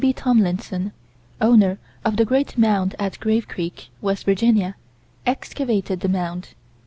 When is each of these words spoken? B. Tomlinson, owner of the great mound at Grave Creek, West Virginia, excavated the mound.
B. 0.01 0.13
Tomlinson, 0.13 0.93
owner 1.39 1.77
of 2.03 2.17
the 2.17 2.25
great 2.25 2.57
mound 2.57 2.95
at 2.97 3.19
Grave 3.19 3.47
Creek, 3.47 3.89
West 4.01 4.25
Virginia, 4.25 4.75
excavated 5.27 5.99
the 5.99 6.09
mound. 6.09 6.55